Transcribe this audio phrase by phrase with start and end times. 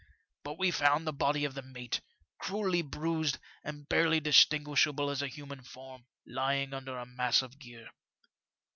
[0.43, 2.01] But we found the body of the mate,
[2.39, 7.87] cruelly bruised and barely distinguishable as a human form, lying under a mass of gear.